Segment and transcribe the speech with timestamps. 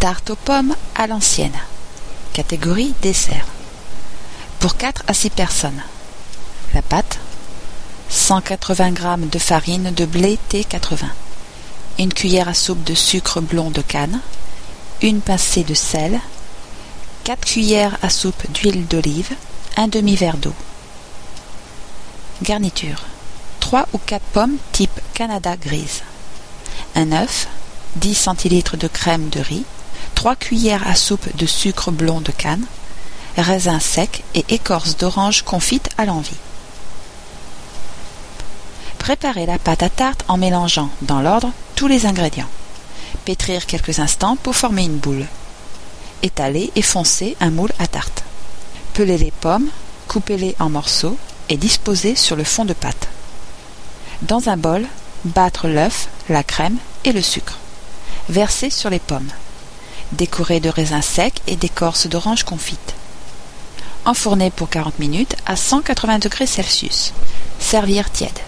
[0.00, 1.58] Tarte aux pommes à l'ancienne.
[2.32, 3.46] Catégorie dessert.
[4.60, 5.82] Pour 4 à 6 personnes.
[6.72, 7.18] La pâte
[8.08, 11.04] 180 g de farine de blé T80.
[11.98, 14.20] Une cuillère à soupe de sucre blond de canne.
[15.02, 16.20] Une pincée de sel.
[17.24, 19.32] 4 cuillères à soupe d'huile d'olive.
[19.76, 20.54] Un demi-verre d'eau.
[22.44, 23.02] Garniture
[23.58, 26.02] 3 ou 4 pommes type Canada grise.
[26.94, 27.48] Un œuf.
[27.96, 29.64] 10 centilitres de crème de riz.
[30.18, 32.64] 3 cuillères à soupe de sucre blond de canne.
[33.36, 36.34] Raisin sec et écorce d'orange confite à l'envie.
[38.98, 42.48] Préparez la pâte à tarte en mélangeant, dans l'ordre, tous les ingrédients.
[43.26, 45.24] Pétrir quelques instants pour former une boule.
[46.24, 48.24] Étalez et foncez un moule à tarte.
[48.94, 49.68] Pelez les pommes,
[50.08, 51.16] coupez-les en morceaux
[51.48, 53.06] et disposez sur le fond de pâte.
[54.22, 54.84] Dans un bol,
[55.24, 57.58] battre l'œuf, la crème et le sucre.
[58.28, 59.30] Versez sur les pommes.
[60.12, 62.94] Décorez de raisins secs et d'écorce d'orange confite.
[64.06, 67.12] Enfournez pour 40 minutes à 180 degrés Celsius.
[67.60, 68.38] Servir tiède.